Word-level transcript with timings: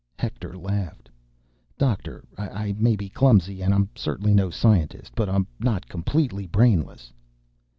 Hector 0.17 0.57
laughed. 0.57 1.11
"Doctor, 1.77 2.23
I 2.35 2.73
may 2.79 2.95
be 2.95 3.07
clumsy, 3.07 3.61
and 3.61 3.71
I'm 3.71 3.87
certainly 3.93 4.33
no 4.33 4.49
scientist... 4.49 5.11
but 5.13 5.29
I'm 5.29 5.45
not 5.59 5.87
completely 5.87 6.47
brainless." 6.47 7.13